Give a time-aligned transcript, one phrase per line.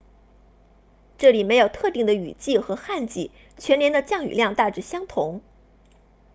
[1.19, 5.41] 这里没有特定的雨季和旱季全年的降雨量大致相同